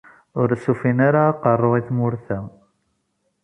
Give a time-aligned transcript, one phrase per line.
[0.41, 2.39] Ur as-ufin ara aqerru i tmurt-a.